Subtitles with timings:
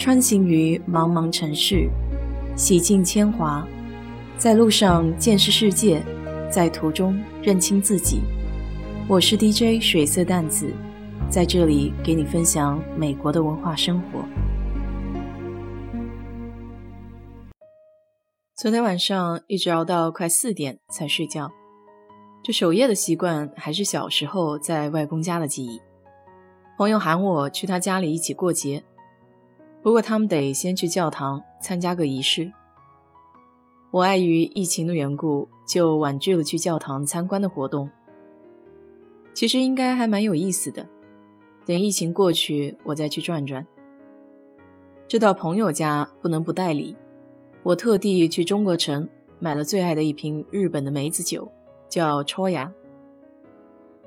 [0.00, 1.86] 穿行于茫茫城市，
[2.56, 3.68] 洗尽铅华，
[4.38, 6.02] 在路上见识世界，
[6.50, 8.22] 在途中认清自己。
[9.06, 10.72] 我是 DJ 水色淡子，
[11.28, 14.24] 在这里给你分享美国的文化生活。
[18.56, 21.50] 昨天晚上一直熬到快四点才睡觉，
[22.42, 25.78] 这守夜的习惯还是小时候在外公家的记忆。
[26.78, 28.82] 朋友喊我去他家里一起过节，
[29.82, 32.52] 不过他们得先去教堂参加个仪式。
[33.90, 37.90] 我碍于疫情的缘故，就婉拒了去教堂参观的活动。
[39.32, 40.86] 其实应该还蛮有意思的，
[41.64, 43.66] 等疫情过去，我再去转转。
[45.08, 46.96] 这到朋友家不能不带礼，
[47.62, 51.50] 我特地去中国城买了最爱的一瓶日本的梅子酒，
[51.88, 52.72] 叫戳牙。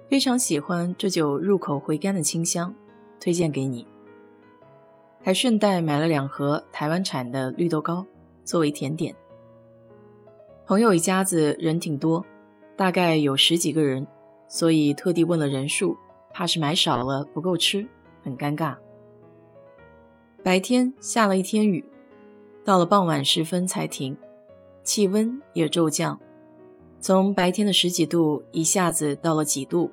[0.08, 2.74] 非常喜欢这酒入口回甘的清香，
[3.20, 3.88] 推荐给你。
[5.24, 8.06] 还顺带买了两盒台湾产的绿豆糕
[8.44, 9.16] 作为甜点。
[10.68, 12.26] 朋友一家子人挺多，
[12.76, 14.06] 大概有十几个人，
[14.50, 15.96] 所以特地问了人数，
[16.34, 17.88] 怕是买少了不够吃，
[18.22, 18.76] 很尴尬。
[20.44, 21.86] 白天下了一天雨，
[22.66, 24.18] 到了傍晚时分才停，
[24.84, 26.20] 气温也骤降，
[27.00, 29.90] 从白天的十几度一下子到了几度。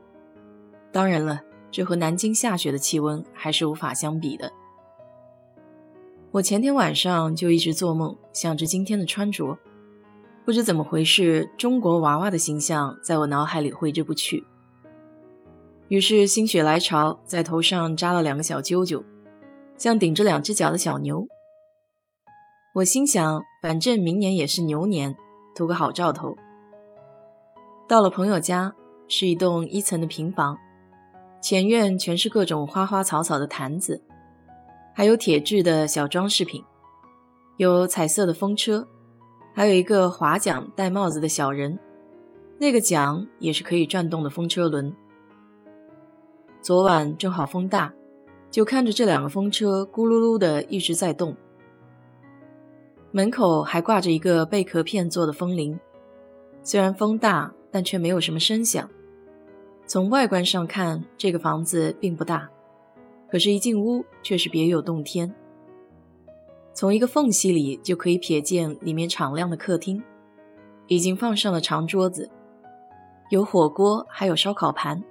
[0.90, 4.50] 当然了，这和南京下雪的气温还是无法相比的。
[6.32, 9.58] 我前天晚上就一直做梦，想着今天的穿着，
[10.44, 14.44] 不知怎么回事，中国娃娃的形象在我脑海里挥之不去。
[15.88, 19.02] 于是心血来潮，在头上扎了两个小揪揪，
[19.76, 21.26] 像顶着两只脚的小牛。
[22.76, 25.16] 我心想，反正明年也是牛年，
[25.56, 26.36] 图个好兆头。
[27.88, 28.72] 到了朋友家，
[29.08, 30.56] 是一栋一层的平房。
[31.42, 34.00] 前院全是各种花花草草的坛子，
[34.94, 36.62] 还有铁制的小装饰品，
[37.56, 38.86] 有彩色的风车，
[39.54, 41.78] 还有一个划桨戴帽子的小人，
[42.58, 44.94] 那个桨也是可以转动的风车轮。
[46.60, 47.92] 昨晚正好风大，
[48.50, 51.34] 就看着这两个风车咕噜噜的一直在动。
[53.12, 55.80] 门口还挂着一个贝壳片做的风铃，
[56.62, 58.88] 虽然风大，但却没有什么声响。
[59.86, 62.48] 从外观上看，这个房子并不大，
[63.30, 65.32] 可是，一进屋却是别有洞天。
[66.74, 70.02] 从一个缝隙里就可以瞥见里面敞亮的客厅，
[70.88, 72.28] 已经放上了长桌子，
[73.30, 75.04] 有火锅，还有烧烤盘，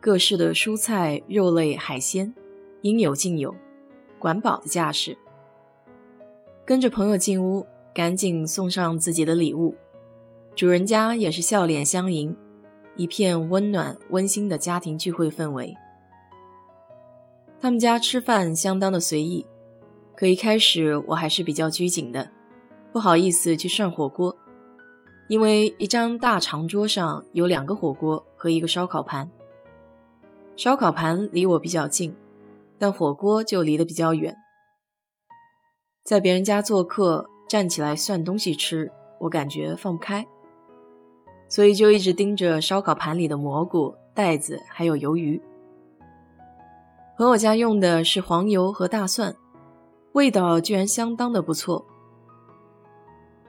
[0.00, 2.32] 各式的蔬菜、肉类、海鲜，
[2.80, 3.54] 应有尽有，
[4.18, 5.18] 管饱的架势。
[6.64, 9.74] 跟着朋友进屋，赶紧送上自己的礼物，
[10.54, 12.34] 主人家也是笑脸相迎。
[12.94, 15.74] 一片温暖温馨的家庭聚会氛围。
[17.62, 19.46] 他们家吃饭相当的随意，
[20.16, 22.28] 可一开始我还是比较拘谨的，
[22.92, 24.36] 不好意思去涮火锅，
[25.28, 29.30] 因为一张大长桌上有两个火锅和一个烧烤盘。
[30.56, 32.12] 烧烤盘离我比较近，
[32.80, 34.36] 但火锅就离得比较远。
[36.02, 38.90] 在别人家做客，站起来涮东西吃，
[39.20, 40.26] 我感觉放不开。
[41.48, 45.40] 所以就一直盯着烧烤盘里的蘑菇、袋子，还有鱿鱼。
[47.18, 49.36] 朋友家用的是黄油和大蒜，
[50.12, 51.84] 味道居然相当的不错。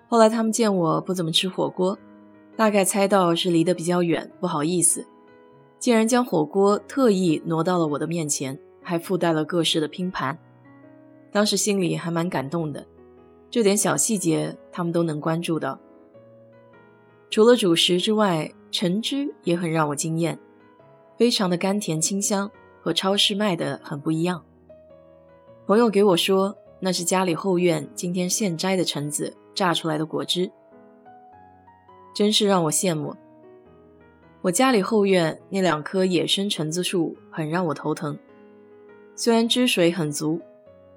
[0.09, 1.97] 后来他们见我不怎么吃火锅，
[2.57, 5.07] 大概猜到是离得比较远，不好意思，
[5.79, 10.37] 竟然将火锅特意挪到了我的面前，还附带了各式的拼盘。
[11.31, 12.85] 当时心里还蛮感动的，
[13.49, 15.79] 这点小细节他们都能关注到。
[17.31, 20.37] 除了主食之外，橙汁也很让我惊艳，
[21.17, 22.51] 非常的甘甜清香，
[22.83, 24.43] 和超市卖的很不一样。
[25.65, 30.51] 朋友给我说，那是家里后院今天现摘的橙子榨出来的果汁，
[32.13, 33.15] 真是让我羡慕。
[34.41, 38.19] 我家里后院那两棵野生橙子树很让我头疼，
[39.15, 40.41] 虽然汁水很足，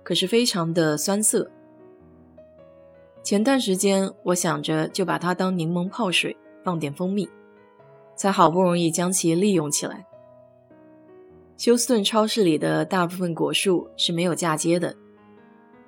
[0.02, 1.48] 可是非常的酸涩。
[3.22, 7.28] 前段时间，我想着就把它当柠檬泡水，放点蜂蜜，
[8.16, 10.04] 才好不容易将其利用起来。
[11.56, 14.94] 休斯顿超市里的大部分果树是没有嫁接的，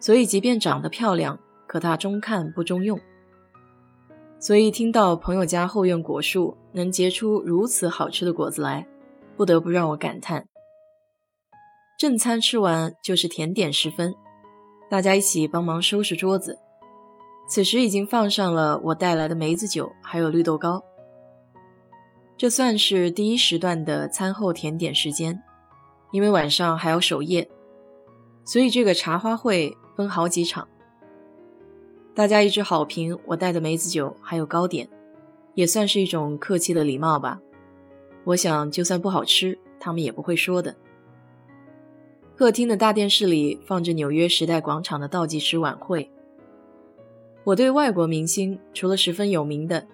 [0.01, 2.99] 所以即便长得漂亮，可它中看不中用。
[4.41, 8.87] 所以听到朋友家后院果树能结出如此好吃的果子来，
[9.37, 10.47] 不得不让我感叹。
[11.99, 14.15] 正餐吃完就是甜点时分，
[14.89, 16.59] 大家一起帮忙收拾桌子。
[17.49, 20.83] 此时已经放上了我带来的梅子酒，还有绿豆糕。
[22.37, 25.43] 这算是第一时段的餐后甜点时间，
[26.11, 27.49] 因为晚上还要守夜，
[28.45, 30.67] 所以这个茶花会分好几场，
[32.15, 34.89] 大家一致好评我带的梅子酒还有糕点，
[35.55, 37.41] 也算是一种客气的礼貌吧。
[38.25, 40.75] 我想就算不好吃，他们也不会说的。
[42.37, 46.11] 客厅的大电视里放着纽约时代广场的倒计时晚会。
[47.45, 49.87] 我对外国明星除了十分有名的，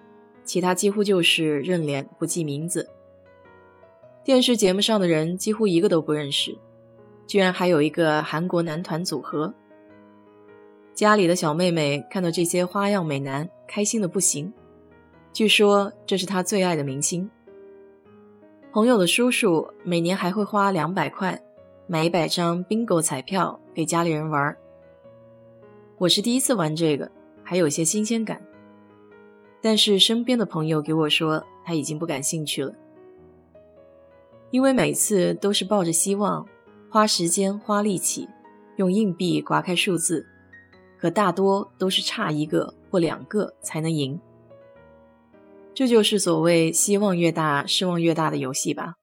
[0.43, 2.87] 其他几乎就是认脸不记名字。
[4.25, 6.57] 电视节目上的人几乎一个都不认识。
[7.27, 9.53] 居然还有一个韩国男团组合。
[10.95, 14.51] 家里的小妹妹看到这些花样美男，开心的不行。
[15.31, 17.29] 据说这是她最爱的明星。
[18.71, 21.39] 朋友的叔叔每年还会花两百块
[21.85, 24.57] 买一百张 bingo 彩票给家里人玩。
[25.99, 27.11] 我是第一次玩这个，
[27.43, 28.41] 还有些新鲜感。
[29.61, 32.73] 但是身边的朋友给我说他已经不感兴趣了，
[34.55, 36.47] 因为每次都是抱着希望。
[36.89, 38.29] 花时间花力气，
[38.77, 40.25] 用硬币刮开数字，
[40.97, 44.17] 可大多都是差一个或两个才能赢。
[45.73, 48.93] 这就是所谓希望越大，失望越大的游戏吧。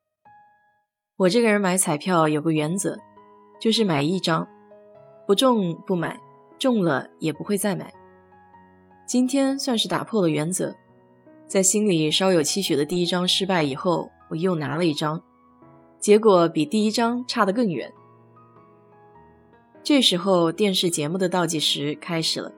[1.18, 2.96] 我这个人买彩票有个原则，
[3.60, 4.48] 就是买一张，
[5.26, 6.18] 不中不买，
[6.58, 7.92] 中了也不会再买。
[9.06, 10.74] 今天算是打破了原则，
[11.46, 15.22] 在心里稍有期许的第一张失败以后，我又拿了一张。
[16.02, 17.92] 结果比第一章差得更远。
[19.84, 22.52] 这时候，电视节目的倒计时开始了。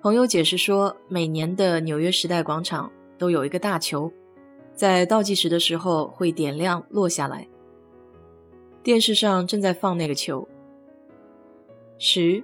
[0.00, 4.10] 朋友解释说，每年的纽约时代广场都有一个大球，
[4.74, 7.46] 在倒计时的时候会点亮落下来。
[8.82, 10.48] 电视上正在放那个球。
[11.98, 12.42] 十、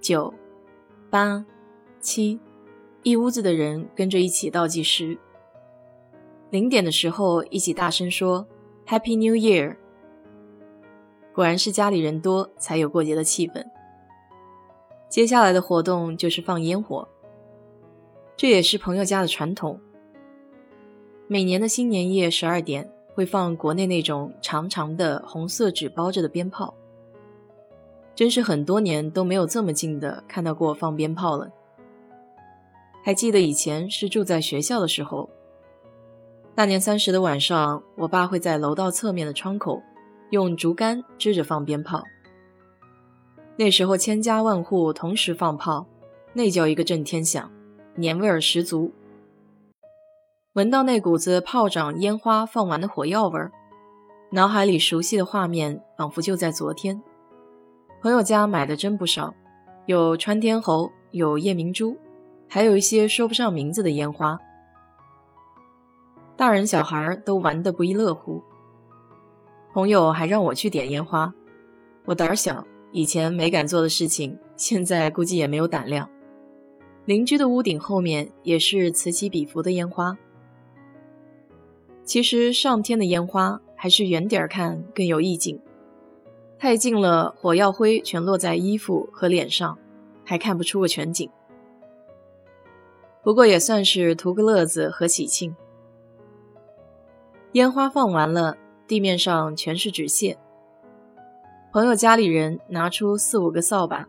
[0.00, 0.32] 九、
[1.10, 1.44] 八、
[2.00, 2.40] 七，
[3.02, 5.18] 一屋子的人跟着一起倒计时。
[6.48, 8.46] 零点的时候，一起大声说。
[8.88, 9.76] Happy New Year！
[11.34, 13.62] 果然是家里人多才有过节的气氛。
[15.10, 17.06] 接下来的活动就是放烟火，
[18.34, 19.78] 这也是朋友家的传统。
[21.26, 26.72] 每年的新年夜十二点会放国内那种长长的红色纸包着的鞭炮，
[28.14, 31.50] 真是很多年都没有这么近的看到过放鞭炮了。
[33.04, 35.28] 还记得以前是住在学校的时候。
[36.58, 39.80] 大年三十的晚上，我爸会在楼道侧面的窗口
[40.30, 42.02] 用竹竿支着放鞭炮。
[43.54, 45.86] 那时候千家万户同时放炮，
[46.32, 47.48] 那叫一个震天响，
[47.94, 48.90] 年味儿十足。
[50.54, 53.52] 闻到那股子炮仗、烟花放完的火药味儿，
[54.32, 57.00] 脑海里熟悉的画面仿佛就在昨天。
[58.02, 59.32] 朋友家买的真不少，
[59.86, 61.96] 有穿天猴，有夜明珠，
[62.48, 64.36] 还有一些说不上名字的烟花。
[66.38, 68.40] 大人小孩都玩得不亦乐乎。
[69.72, 71.34] 朋友还让我去点烟花，
[72.04, 76.08] 我胆小，以前没敢做的事情，现在估计也没有胆量。
[77.06, 80.16] 邻居的屋顶后面也是此起彼伏的烟花。
[82.04, 85.60] 其实上天的烟花还是远点儿看更有意境，
[86.56, 89.76] 太近了火药灰全落在衣服和脸上，
[90.24, 91.28] 还看不出个全景。
[93.24, 95.56] 不过也算是图个乐子和喜庆。
[97.58, 98.56] 烟花放完了，
[98.86, 100.38] 地面上全是纸屑。
[101.72, 104.06] 朋友家里人拿出四五个扫把，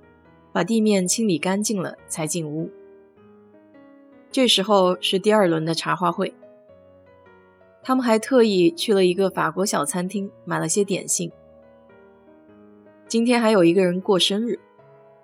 [0.54, 2.70] 把地面清理干净了才进屋。
[4.30, 6.32] 这时候是第二轮的茶话会，
[7.82, 11.32] 他们还特意去了一个法国小餐厅买了些点心。
[13.08, 14.60] 今天还有一个人过生日，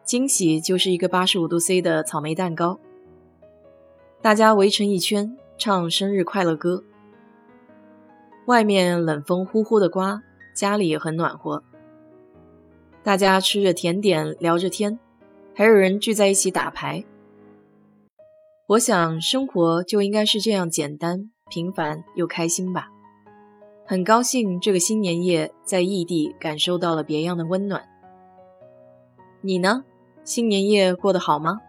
[0.04, 2.80] 惊喜就是一个八十五度 C 的草莓蛋糕。
[4.20, 6.84] 大家围成一圈唱生日快乐歌。
[8.46, 10.22] 外面冷风呼呼的刮，
[10.54, 11.64] 家里也很暖和。
[13.04, 15.00] 大家吃着甜点，聊着天，
[15.56, 17.04] 还有人聚在一起打牌。
[18.68, 22.90] 我想，生活就应该是这样简单、平凡又开心吧。
[23.86, 27.84] 很高兴这个新年夜在异地感受到了别样的温暖。
[29.42, 29.84] 你呢？
[30.24, 31.62] 新年夜过得好吗？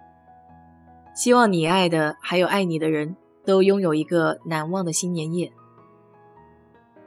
[1.14, 5.52] 希望你爱的还有爱你的人都拥有一个难忘的新年夜。